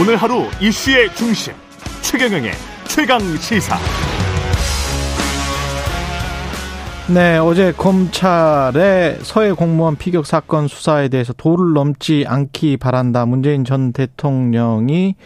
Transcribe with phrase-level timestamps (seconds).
[0.00, 1.52] 오늘 하루 이슈의 중심
[2.02, 2.52] 최경영의
[2.86, 3.76] 최강 시사.
[7.12, 13.26] 네, 어제 검찰의 서해 공무원 피격 사건 수사에 대해서 도를 넘지 않기 바란다.
[13.26, 15.16] 문재인 전 대통령이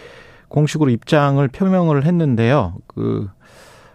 [0.48, 2.76] 공식으로 입장을 표명을 했는데요.
[2.86, 3.28] 그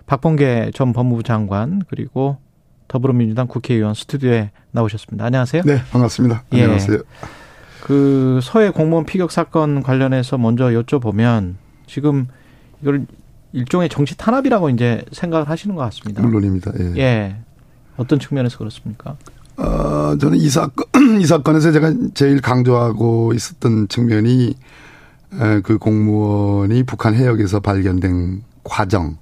[0.06, 2.38] 박봉계 전 법무부 장관 그리고
[2.88, 5.26] 더불어민주당 국회의원 스튜디오에 나오셨습니다.
[5.26, 5.64] 안녕하세요.
[5.66, 6.44] 네, 반갑습니다.
[6.54, 6.62] 예.
[6.62, 7.00] 안녕하세요.
[7.88, 11.56] 그 서해 공무원 피격 사건 관련해서 먼저 여쭤보면
[11.88, 12.28] 지금
[12.82, 13.06] 이걸
[13.54, 16.22] 일종의 정치 탄압이라고 이제 생각을 하시는 것 같습니다.
[16.22, 16.74] 물론입니다.
[16.82, 16.98] 예.
[16.98, 17.38] 예.
[17.96, 19.16] 어떤 측면에서 그렇습니까?
[19.56, 20.86] 어, 저는 이 사건,
[21.22, 24.56] 이 사건에서 제가 제일 강조하고 있었던 측면이
[25.64, 29.18] 그 공무원이 북한 해역에서 발견된 과정,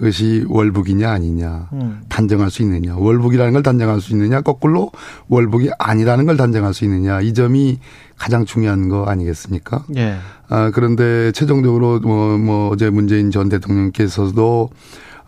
[0.00, 2.00] 그것이 월북이냐 아니냐 음.
[2.08, 4.92] 단정할 수 있느냐 월북이라는 걸 단정할 수 있느냐 거꾸로
[5.28, 7.78] 월북이 아니라는 걸 단정할 수 있느냐 이 점이
[8.16, 9.84] 가장 중요한 거 아니겠습니까?
[9.96, 10.16] 예.
[10.48, 14.70] 아 그런데 최종적으로 뭐, 뭐 어제 문재인 전 대통령께서도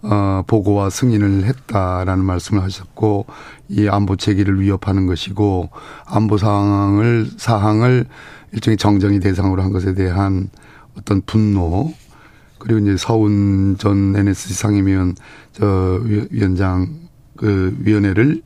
[0.04, 3.26] 어 보고와 승인을 했다라는 말씀을 하셨고
[3.68, 5.68] 이 안보 체계를 위협하는 것이고
[6.06, 8.06] 안보 상황을 사항을
[8.52, 10.48] 일종의 정정이 대상으로 한 것에 대한
[10.96, 11.92] 어떤 분노
[12.62, 15.14] 그리고 이제 서훈 전 NSC 상임위원
[15.52, 16.88] 저 위원장
[17.36, 18.42] 그 위원회를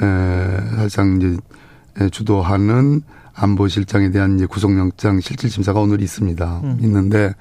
[0.00, 3.02] 에 사실상 이제 주도하는
[3.34, 6.60] 안보실장에 대한 이제 구속영장 실질심사가 오늘 있습니다.
[6.64, 6.78] 음.
[6.80, 7.34] 있는데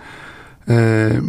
[0.69, 1.19] 에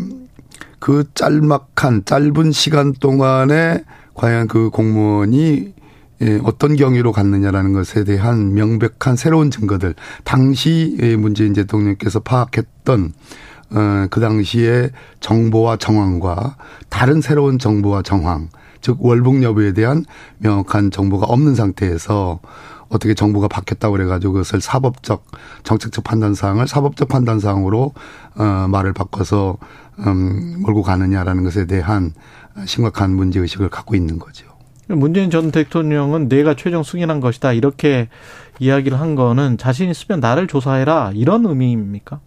[0.81, 5.75] 그 짤막한 짧은 시간 동안에 과연 그 공무원이
[6.23, 13.13] 예, 어떤 경위로 갔느냐라는 것에 대한 명백한 새로운 증거들, 당시 문재인 대통령께서 파악했던 어,
[13.71, 14.91] 그 당시에
[15.21, 16.57] 정보와 정황과
[16.89, 18.49] 다른 새로운 정보와 정황,
[18.81, 20.05] 즉 월북 여부에 대한
[20.39, 22.41] 명확한 정보가 없는 상태에서
[22.89, 25.25] 어떻게 정보가 바뀌었다고 그래가지고 그것을 사법적
[25.63, 27.95] 정책적 판단 사항을 사법적 판단 사항으로
[28.35, 29.57] 어 말을 바꿔서
[30.01, 32.13] 음 몰고 가느냐라는 것에 대한
[32.67, 34.47] 심각한 문제 의식을 갖고 있는 거죠.
[34.89, 38.09] 문재인 전 대통령은 내가 최종 승인한 것이다 이렇게
[38.59, 42.19] 이야기를 한 거는 자신 있으면 나를 조사해라 이런 의미입니까?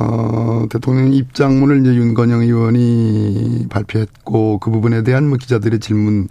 [0.00, 6.28] 어, 대통령 입장문을 이제 윤건영 의원이 발표했고 그 부분에 대한 뭐 기자들의 질문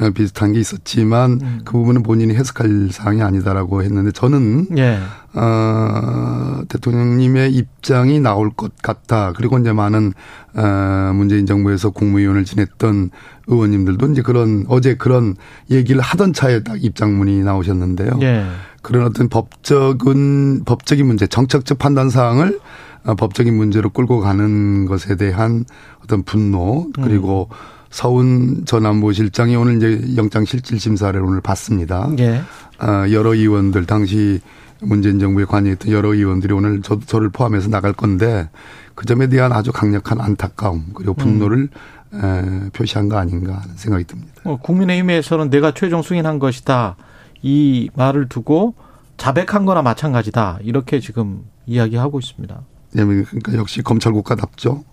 [0.00, 1.60] 어, 비슷한 게 있었지만 음.
[1.64, 4.98] 그 부분은 본인이 해석할 사항이 아니다라고 했는데 저는 예.
[5.34, 9.34] 어, 대통령님의 입장이 나올 것 같다.
[9.36, 10.14] 그리고 이제 많은
[10.54, 13.10] 어, 문재인 정부에서 국무위원을 지냈던
[13.48, 15.34] 의원님들도 이제 그런 어제 그런
[15.70, 18.18] 얘기를 하던 차에 딱 입장문이 나오셨는데요.
[18.22, 18.46] 예.
[18.80, 22.60] 그런 어떤 법적은 법적인 문제, 정책적 판단 사항을 어,
[23.04, 25.64] 법적인 문제로 끌고 가는 것에 대한
[26.02, 27.56] 어떤 분노 그리고 음.
[27.90, 32.10] 서훈 전 안보실장이 오늘 이제 영장 실질 심사를 오늘 받습니다.
[32.18, 32.40] 예.
[32.80, 34.40] 어, 여러 의원들 당시
[34.80, 38.48] 문재인 정부에 관여했던 여러 의원들이 오늘 저, 저를 포함해서 나갈 건데
[38.94, 41.68] 그 점에 대한 아주 강력한 안타까움 그리고 분노를
[42.14, 42.66] 음.
[42.66, 44.32] 에, 표시한 거 아닌가 하는 생각이 듭니다.
[44.44, 46.96] 어, 국민의힘에서는 내가 최종 승인한 것이다
[47.42, 48.74] 이 말을 두고
[49.18, 52.62] 자백한 거나 마찬가지다 이렇게 지금 이야기하고 있습니다.
[52.92, 54.84] 그러니까 역시 검찰 국가답죠.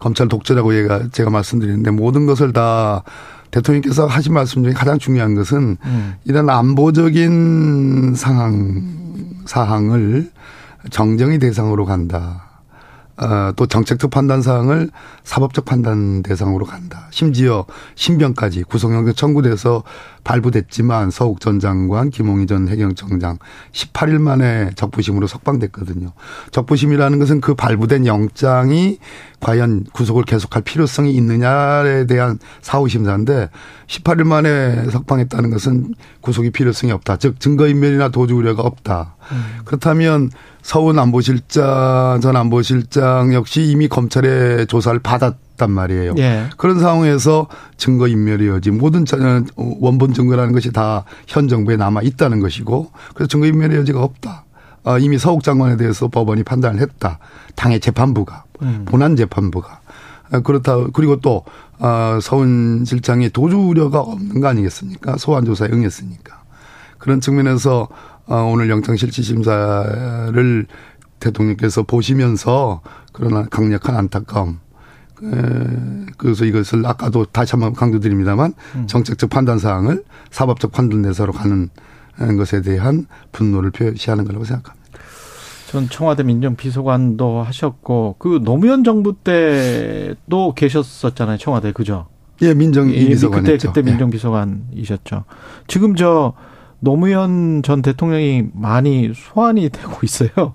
[0.00, 3.04] 검찰 독재라고 얘가 제가 말씀드리는데 모든 것을 다
[3.50, 6.14] 대통령께서 하신 말씀 중에 가장 중요한 것은 음.
[6.24, 8.82] 이런 안보적인 상황
[9.46, 10.30] 사항을
[10.90, 12.53] 정정의 대상으로 간다.
[13.16, 14.90] 어, 또 정책적 판단 사항을
[15.22, 17.06] 사법적 판단 대상으로 간다.
[17.10, 17.64] 심지어
[17.94, 19.84] 신병까지 구속영장 청구돼서
[20.24, 23.38] 발부됐지만 서욱 전 장관, 김홍희 전 해경청장
[23.72, 26.12] 18일 만에 적부심으로 석방됐거든요.
[26.50, 28.98] 적부심이라는 것은 그 발부된 영장이
[29.44, 33.50] 과연 구속을 계속할 필요성이 있느냐에 대한 사후 심사인데
[33.86, 37.18] 18일 만에 석방했다는 것은 구속이 필요성이 없다.
[37.18, 39.14] 즉 증거인멸이나 도주 우려가 없다.
[39.30, 39.44] 음.
[39.66, 40.30] 그렇다면
[40.62, 46.14] 서훈 안보실장 전 안보실장 역시 이미 검찰의 조사를 받았단 말이에요.
[46.18, 46.46] 예.
[46.56, 47.46] 그런 상황에서
[47.76, 49.04] 증거 인멸의 여지 모든
[49.56, 54.44] 원본 증거라는 것이 다 현 정부에 남아 있다는 것이고 그래서 증거 인멸의 여지가 없다.
[54.84, 57.18] 아, 이미 서욱 장관에 대해서 법원이 판단을 했다.
[57.56, 58.84] 당의 재판부가 음.
[58.86, 59.80] 본안 재판부가
[60.30, 61.44] 아, 그렇다 그리고 또
[61.78, 65.16] 아, 서훈 실장이 도주 우려가 없는 거 아니겠습니까?
[65.18, 66.42] 소환 조사에 응했으니까
[66.98, 67.88] 그런 측면에서
[68.26, 70.66] 어, 오늘 영장 실질 심사를
[71.20, 72.80] 대통령께서 보시면서
[73.12, 74.58] 그런 강력한 안타까움.
[76.18, 78.86] 그래서 이것을 아까도 다시 한번 강조드립니다만 음.
[78.86, 81.70] 정책적 판단 사항을 사법적 판단 내서로 가는
[82.36, 84.83] 것에 대한 분노를 표시하는 거라고 생각합니다.
[85.74, 92.06] 전 청와대 민정비서관도 하셨고 그 노무현 정부 때도 계셨었잖아요 청와대 그죠?
[92.42, 93.82] 예, 민정비서관 그때 그때 예.
[93.82, 95.24] 민정비서관이셨죠.
[95.66, 96.34] 지금 저
[96.78, 100.54] 노무현 전 대통령이 많이 소환이 되고 있어요.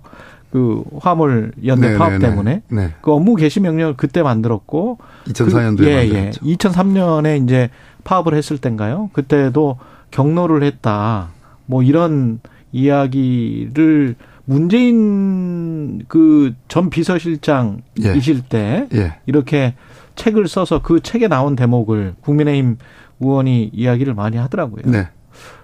[0.51, 2.29] 그 화물 연대 네, 파업 네, 네.
[2.29, 2.93] 때문에 네.
[3.01, 6.13] 그 업무 개시 명령을 그때 만들었고 2004년도에 그, 예, 예.
[6.13, 6.45] 만들었죠.
[6.45, 7.69] 2003년에 이제
[8.05, 9.09] 파업을 했을 때인가요?
[9.11, 9.79] 그때도
[10.11, 11.27] 경로를 했다.
[11.65, 12.39] 뭐 이런
[12.71, 14.15] 이야기를
[14.49, 19.15] 문재인 그 전 비서실장이실 때 예.
[19.25, 19.75] 이렇게
[20.15, 22.77] 책을 써서 그 책에 나온 대목을 국민의힘
[23.19, 24.81] 의원이 이야기를 많이 하더라고요.
[24.85, 25.07] 네.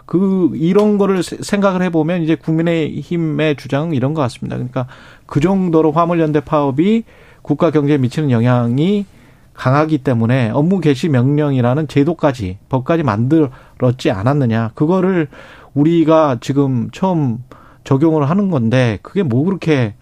[0.06, 4.56] 그 이런 거를 세- 생각을 해보면 이제 국민의힘의 주장은 이런 것 같습니다.
[4.56, 4.88] 그러니까
[5.26, 7.04] 그 정도로 화물연대 파업이
[7.42, 9.06] 국가 경제에 미치는 영향이
[9.54, 14.72] 강하기 때문에 업무 개시 명령이라는 제도까지 법까지 만들었지 않았느냐.
[14.76, 15.28] 그거를
[15.74, 17.40] 우리가 지금 처음
[17.86, 19.96] 적용을 하는 건데 그게 뭐 그렇게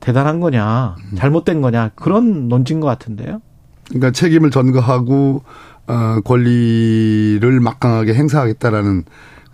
[0.00, 3.40] 대단한 거냐, 잘못된 거냐 그런 논지인 것 같은데요.
[3.88, 5.42] 그러니까 책임을 전가하고
[5.86, 9.04] 어 권리를 막강하게 행사하겠다라는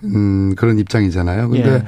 [0.05, 1.50] 음 그런 입장이잖아요.
[1.50, 1.84] 근데 예.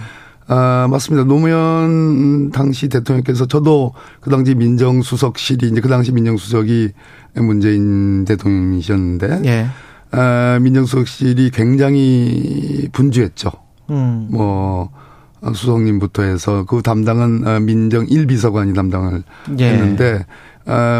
[0.46, 1.26] 아, 맞습니다.
[1.26, 6.90] 노무현 당시 대통령께서 저도 그 당시 민정수석실이 이제 그 당시 민정수석이
[7.36, 9.66] 문재인 대통령이셨는데 예.
[10.10, 13.50] 아, 민정수석실이 굉장히 분주했죠.
[13.90, 14.28] 음.
[14.30, 15.04] 뭐 어,
[15.52, 19.22] 수석님부터 해서 그 담당은 어, 민정 1비서관이 담당을
[19.58, 19.64] 예.
[19.64, 20.24] 했는데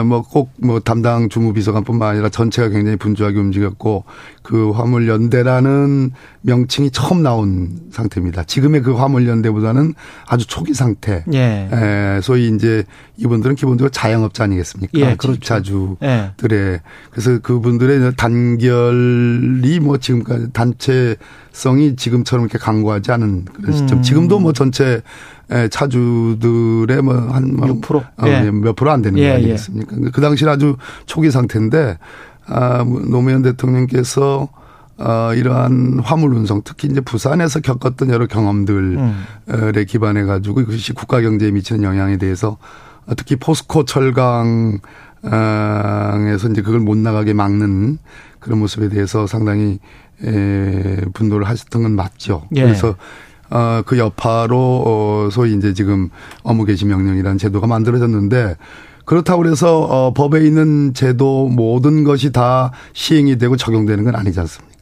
[0.04, 4.04] 뭐꼭 뭐 담당 주무비서관뿐만 아니라 전체가 굉장히 분주하게 움직였고
[4.42, 6.10] 그 화물연대라는
[6.42, 8.44] 명칭이 처음 나온 상태입니다.
[8.44, 9.94] 지금의 그 화물연대보다는
[10.26, 11.24] 아주 초기 상태.
[11.32, 11.68] 예.
[11.72, 12.84] 에, 소위 이제
[13.16, 14.98] 이분들은 기본적으로 자영업자 아니겠습니까?
[14.98, 15.40] 예, 그렇죠.
[15.40, 16.32] 자주 예.
[16.36, 16.80] 들의
[17.10, 23.98] 그래서 그분들의 단결이 뭐 지금까지 단체성이 지금처럼 이렇게 강고하지 않은 그런 시점.
[23.98, 24.02] 음.
[24.02, 25.00] 지금도 뭐 전체
[25.50, 27.96] 에, 차주들의 뭐한 6%?
[27.96, 28.50] 어, 예.
[28.50, 29.34] 몇 프로 안 되는 예, 거 예.
[29.34, 29.96] 아니겠습니까?
[30.12, 30.76] 그 당시 아주
[31.06, 31.98] 초기 상태인데
[32.46, 34.48] 아, 뭐 노무현 대통령께서
[34.96, 39.24] 어, 이러한 화물 운송, 특히 이제 부산에서 겪었던 여러 경험들에 음.
[39.88, 42.58] 기반해 가지고 이것이 국가 경제에 미치는 영향에 대해서
[43.06, 44.78] 어, 특히 포스코 철강
[45.26, 47.98] 에서 이제 그걸 못 나가게 막는
[48.40, 49.78] 그런 모습에 대해서 상당히
[50.22, 52.46] 에, 분노를 하셨던 건 맞죠.
[52.54, 52.62] 예.
[52.62, 52.94] 그래서
[53.50, 54.56] 어, 그 여파로
[54.86, 56.10] 어, 소위 이제 지금
[56.42, 58.56] 업무 개시 명령이라는 제도가 만들어졌는데
[59.04, 64.74] 그렇다고 그래서 어, 법에 있는 제도 모든 것이 다 시행이 되고 적용되는 건 아니지 않습니까?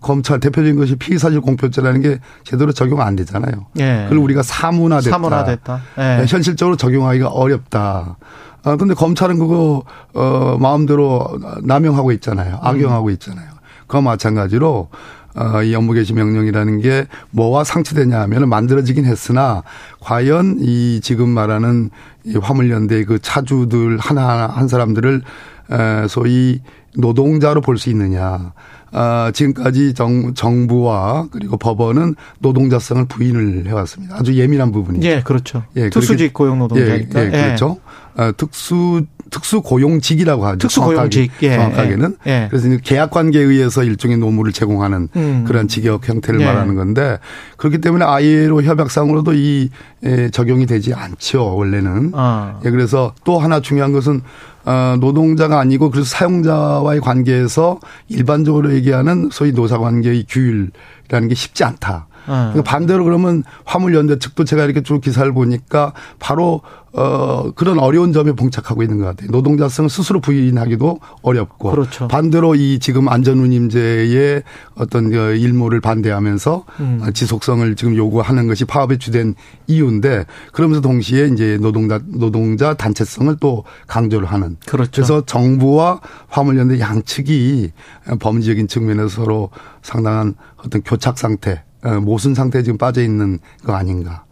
[0.00, 3.66] 검찰 대표적인 것이 피의사실 공표죄라는 게 제대로 적용 안 되잖아요.
[3.78, 4.04] 예.
[4.04, 5.10] 그걸 우리가 사문화됐다.
[5.10, 5.80] 사문화됐다.
[5.98, 6.02] 예.
[6.02, 8.16] 네, 현실적으로 적용하기가 어렵다.
[8.64, 9.82] 아, 근데 검찰은 그거,
[10.14, 11.26] 어, 마음대로
[11.64, 12.60] 남용하고 있잖아요.
[12.62, 13.48] 악용하고 있잖아요.
[13.88, 14.88] 그와 마찬가지로,
[15.34, 19.62] 어, 이 업무 개시 명령이라는 게 뭐와 상치되냐 하면 만들어지긴 했으나
[20.00, 21.90] 과연 이 지금 말하는
[22.24, 25.22] 이 화물연대 그 차주들 하나하나 한 사람들을
[25.70, 26.60] 에, 소위
[26.96, 28.52] 노동자로 볼 수 있느냐.
[28.94, 34.16] 아, 지금까지 정, 정부와 그리고 법원은 노동자성을 부인을 해왔습니다.
[34.16, 35.08] 아주 예민한 부분이죠.
[35.08, 35.64] 예, 그렇죠.
[35.76, 37.20] 예, 특수직 고용 노동자니까.
[37.22, 37.78] 예, 예, 그렇죠.
[38.16, 40.58] 어, 특수 특수 고용직이라고 하죠.
[40.58, 41.32] 특수 고용직.
[41.40, 42.16] 정확하게, 예, 정확하게는.
[42.26, 42.48] 예, 예.
[42.50, 45.44] 그래서 계약 관계에 의해서 일종의 노무를 제공하는 음.
[45.48, 46.44] 그런 직역 형태를 예.
[46.44, 47.18] 말하는 건데
[47.56, 49.70] 그렇기 때문에 ILO 협약상으로도 이
[50.04, 52.12] 에, 적용이 되지 않죠 원래는.
[52.14, 52.60] 아.
[52.64, 54.20] 예, 그래서 또 하나 중요한 것은
[54.64, 62.06] 어, 노동자가 아니고 그래서 사용자와의 관계에서 일반적으로 얘기하는 소위 노사 관계의 규율이라는 게 쉽지 않다.
[62.26, 62.50] 아.
[62.52, 66.60] 그러니까 반대로 그러면 화물연대 측도 제가 이렇게 쭉 기사를 보니까 바로
[66.94, 69.30] 어 그런 어려운 점에 봉착하고 있는 것 같아요.
[69.30, 72.06] 노동자성을 스스로 부인하기도 어렵고 그렇죠.
[72.06, 74.42] 반대로 이 지금 안전운임제의
[74.74, 77.00] 어떤 그 일모를 반대하면서 음.
[77.02, 79.34] 어, 지속성을 지금 요구하는 것이 파업의 주된
[79.68, 84.90] 이유인데 그러면서 동시에 이제 노동자 노동자 단체성을 또 강조를 하는 그렇죠.
[84.92, 87.72] 그래서 정부와 화물연대 양측이
[88.20, 89.48] 범죄적인 측면에서 서로
[89.82, 91.71] 상당한 어떤 교착 상태, 어,
[92.02, 94.24] 모순 상태에 지금 빠져 있는 거 아닌가.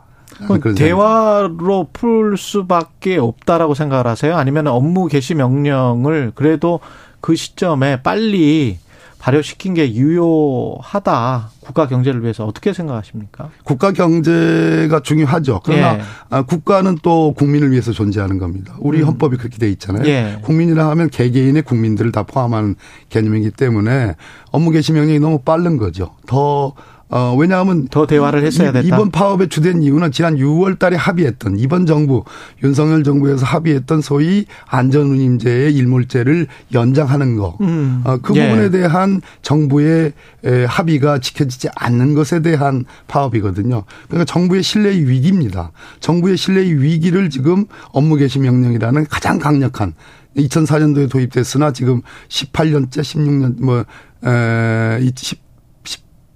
[0.77, 4.37] 대화로 풀 수밖에 없다라고 생각을 하세요?
[4.37, 6.81] 아니면 업무 개시 명령을 그래도
[7.21, 8.79] 그 시점에 빨리
[9.19, 11.51] 발효시킨 게 유효하다.
[11.61, 13.51] 국가 경제를 위해서 어떻게 생각하십니까?
[13.65, 15.61] 국가 경제가 중요하죠.
[15.63, 16.01] 그러나 예.
[16.31, 18.75] 아, 국가는 또 국민을 위해서 존재하는 겁니다.
[18.79, 19.09] 우리 음.
[19.09, 20.07] 헌법이 그렇게 돼 있잖아요.
[20.07, 20.39] 예.
[20.41, 22.77] 국민이라 하면 개개인의 국민들을 다 포함하는
[23.11, 24.15] 개념이기 때문에
[24.53, 26.15] 업무 개시 명령이 너무 빠른 거죠.
[26.27, 26.73] 더
[27.13, 28.87] 어, 왜냐하면 더 대화를 했어야 이- 됐다.
[28.87, 32.23] 이번 파업의 주된 이유는 지난 6월 달에 합의했던 이번 정부
[32.63, 37.57] 윤석열 정부에서 합의했던 소위 안전운임제의 일몰제를 연장하는 거.
[37.61, 38.03] 음.
[38.05, 38.49] 어, 그 예.
[38.49, 40.13] 부분에 대한 정부의
[40.45, 43.83] 에, 합의가 지켜지지 않는 것에 대한 파업이거든요.
[44.09, 45.73] 그러니까 정부의 신뢰의 위기입니다.
[45.99, 49.95] 정부의 신뢰의 위기를 지금 업무 개시 명령이라는 가장 강력한
[50.37, 53.85] 2004년도에 도입됐으나 지금 18년째 16년 뭐
[54.25, 55.39] 에, 10,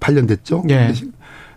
[0.05, 0.63] 18년 됐죠.
[0.71, 0.93] 예.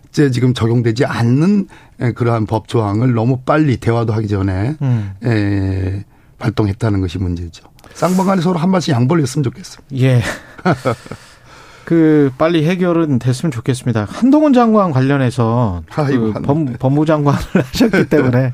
[0.04, 1.68] 현재 지금 적용되지 않는
[2.14, 5.12] 그러한 법 조항을 너무 빨리 대화도 하기 전에 음.
[5.24, 6.04] 에,
[6.38, 7.68] 발동했다는 것이 문제죠.
[7.94, 9.96] 쌍방간에 서로 한 발씩 양보를 했으면 좋겠습니다.
[9.96, 10.22] 예.
[11.84, 14.06] 그 빨리 해결은 됐으면 좋겠습니다.
[14.08, 18.52] 한동훈 장관 관련해서 그 법, 법무 장관을 하셨기 때문에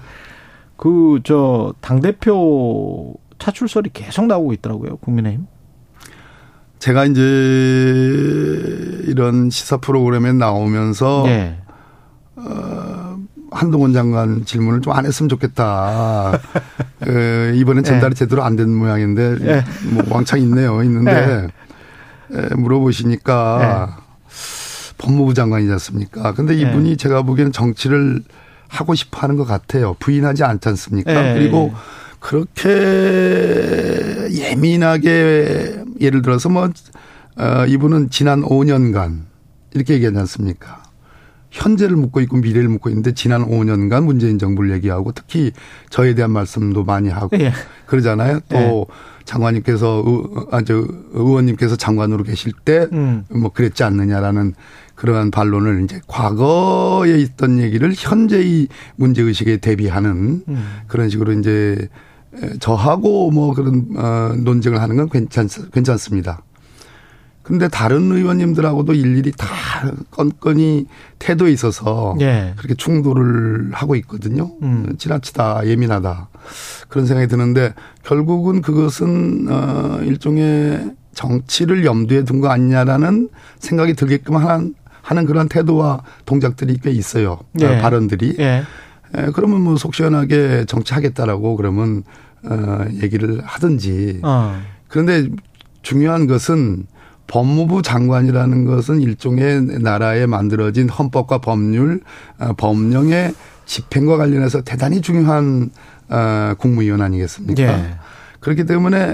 [0.77, 4.97] 그 저 당 대표 차출설이 계속 나오고 있더라고요.
[4.99, 5.47] 국민의힘.
[6.85, 7.23] 제가 이제
[9.07, 11.57] 이런 시사 프로그램에 나오면서 네.
[12.37, 13.17] 어,
[13.51, 16.39] 한동훈 장관 질문을 좀 안 했으면 좋겠다.
[17.09, 18.19] 에, 이번엔 전달이 네.
[18.19, 19.65] 제대로 안 된 모양인데 네.
[19.93, 20.83] 뭐 왕창 있네요.
[20.83, 21.49] 있는데
[22.29, 22.39] 네.
[22.39, 23.97] 에, 물어보시니까
[24.99, 26.35] 법무부 장관이지 않습니까?
[26.35, 28.21] 근데 이분이 제가 보기에는 정치를
[28.69, 29.97] 하고 싶어 하는 것 같아요.
[30.01, 31.33] 부인하지 않지 않습니까?
[31.33, 31.73] 그리고
[32.21, 32.69] 그렇게
[34.33, 36.71] 예민하게 예를 들어서 뭐,
[37.37, 39.23] 어, 이분은 지난 5년간
[39.73, 40.83] 이렇게 얘기하지 않습니까?
[41.55, 45.53] 현재를 묻고 있고 미래를 묻고 있는데 지난 5년간 문재인 정부를 얘기하고 특히
[45.89, 47.53] 저에 대한 말씀도 많이 하고 예.
[47.87, 48.41] 그러잖아요.
[48.49, 48.85] 또 예.
[49.25, 50.05] 장관님께서
[50.51, 53.25] 아저 의원님께서 장관으로 계실 때뭐 음.
[53.31, 54.55] 뭐 그랬지 않느냐라는
[54.97, 60.67] 그러한 반론을 이제 과거에 있던 얘기를 현재의 문제 의식에 대비하는 음.
[60.89, 61.89] 그런 식으로 이제
[62.61, 66.43] 저하고 뭐 그런 어 논쟁을 하는 건 괜찮 괜찮습니다.
[67.43, 69.47] 근데 다른 의원님들하고도 일일이 다
[70.11, 70.87] 건건이
[71.19, 72.55] 태도에 있어서 예.
[72.57, 74.53] 그렇게 충돌을 하고 있거든요.
[74.63, 74.95] 음.
[74.97, 76.29] 지나치다 예민하다
[76.89, 84.75] 그런 생각이 드는데 결국은 그것은 어 일종의 정치를 염두에 둔 거 아니냐라는 생각이 들게끔 하는
[85.03, 87.39] 하는 그런 태도와 동작들이 꽤 있어요.
[87.61, 87.79] 예.
[87.79, 88.37] 발언들이.
[88.39, 88.63] 예.
[89.17, 92.03] 에, 그러면 뭐 속 시원하게 정치하겠다라고 그러면
[92.45, 94.21] 어 얘기를 하든지.
[94.23, 94.61] 어.
[94.89, 95.29] 그런데
[95.83, 96.87] 중요한 것은
[97.27, 102.01] 법무부 장관이라는 것은 일종의 나라에 만들어진 헌법과 법률,
[102.39, 105.71] 어, 법령의 집행과 관련해서 대단히 중요한
[106.11, 107.63] 어 국무위원 아니겠습니까?
[107.63, 107.95] 예.
[108.41, 109.13] 그렇기 때문에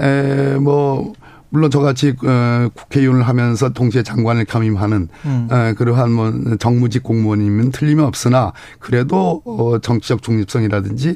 [0.55, 1.13] 에뭐
[1.51, 5.47] 물론 저같이 어, 국회의원을 하면서 동시에 장관을 겸임하는 음.
[5.51, 11.15] 어, 그러한 뭐 정무직 공무원이면 틀림이 없으나 그래도 어, 정치적 중립성이라든지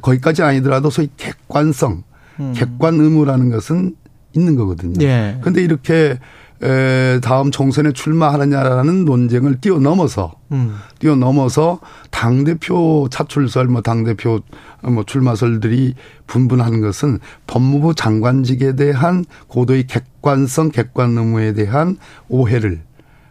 [0.00, 2.04] 거기까지 아니더라도 소위 객관성,
[2.40, 2.52] 음.
[2.54, 3.96] 객관 의무라는 것은
[4.34, 5.04] 있는 거거든요.
[5.04, 5.38] 예.
[5.42, 6.18] 근데 이렇게
[6.62, 10.76] 에, 다음 총선에 출마하느냐라는 논쟁을 뛰어넘어서 음.
[10.98, 14.40] 뛰어넘어서 당 대표 차출설 뭐 당 대표
[14.82, 15.94] 뭐 출마설들이
[16.26, 21.96] 분분하는 것은 법무부 장관직에 대한 고도의 객관성 객관 의무에 대한
[22.28, 22.82] 오해를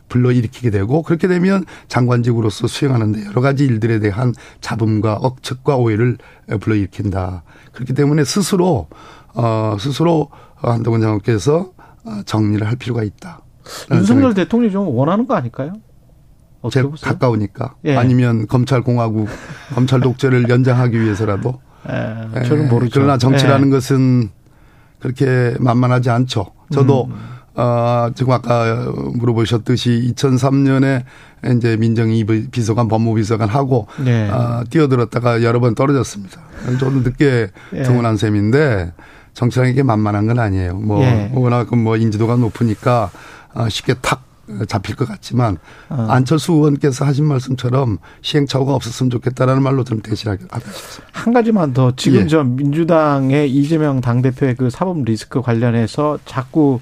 [0.09, 6.17] 불러일으키게 되고 그렇게 되면 장관직으로서 수행하는데 여러 가지 일들에 대한 잡음과 억측과 오해를
[6.59, 7.43] 불러일으킨다.
[7.71, 8.87] 그렇기 때문에 스스로
[9.33, 11.80] 어 스스로 한동훈 장관께서 어,
[12.25, 13.41] 정리를 할 필요가 있다.
[13.91, 15.73] 윤석열 대통령이 좀 원하는 거 아닐까요?
[16.71, 17.97] 제 가까우니까 예.
[17.97, 19.27] 아니면 검찰 공화국
[19.73, 22.99] 검찰 독재를 연장하기 위해서라도 예, 저는 모르죠.
[22.99, 23.71] 그러나 정치라는 예.
[23.71, 24.29] 것은
[24.99, 26.51] 그렇게 만만하지 않죠.
[26.71, 27.15] 저도 음.
[27.55, 31.03] 어, 지금 아까 물어보셨듯이 2003년에
[31.57, 34.29] 이제 민정이 비서관, 법무비서관 하고 네.
[34.29, 36.39] 어, 뛰어들었다가 여러 번 떨어졌습니다.
[36.79, 37.81] 저도 늦게 예.
[37.83, 38.93] 등원한 셈인데
[39.33, 40.75] 정치라는 게 만만한 건 아니에요.
[40.75, 41.31] 뭐 예.
[41.33, 43.11] 워낙 뭐 인지도가 높으니까
[43.53, 44.23] 아, 쉽게 탁
[44.67, 45.57] 잡힐 것 같지만
[45.89, 46.07] 어.
[46.09, 51.03] 안철수 의원께서 하신 말씀처럼 시행착오가 없었으면 좋겠다라는 말로 좀 대신하게 하겠습니다.
[51.11, 52.27] 한 가지만 더 지금 예.
[52.27, 56.79] 저 민주당의 이재명 당 대표의 그 사법 리스크 관련해서 자꾸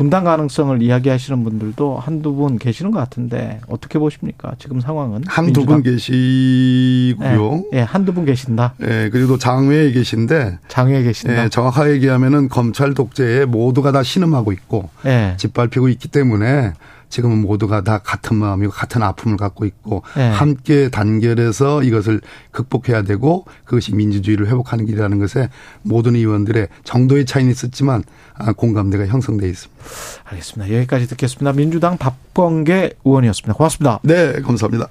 [0.00, 4.54] 분당 가능성을 이야기하시는 분들도 한두 분 계시는 것 같은데 어떻게 보십니까?
[4.58, 7.64] 지금 상황은 한두 분 계시고요.
[7.74, 8.72] 예, 네, 한두 분 계신다.
[8.80, 11.44] 예, 그리고 장외에 계신데 장외에 계신다.
[11.44, 15.34] 예, 정확하게 얘기하면은 검찰 독재에 모두가 다 신음하고 있고 예.
[15.36, 16.72] 짓밟히고 있기 때문에
[17.10, 20.30] 지금은 모두가 다 같은 마음이고 같은 아픔을 갖고 있고 네.
[20.30, 22.20] 함께 단결해서 이것을
[22.52, 25.50] 극복해야 되고 그것이 민주주의를 회복하는 길이라는 것에
[25.82, 29.84] 모든 의원들의 정도의 차이는 있었지만 아, 공감대가 형성돼 있습니다.
[30.24, 30.74] 알겠습니다.
[30.76, 31.52] 여기까지 듣겠습니다.
[31.52, 33.54] 민주당 박범계 의원이었습니다.
[33.54, 34.00] 고맙습니다.
[34.02, 34.88] 네, 감사합니다.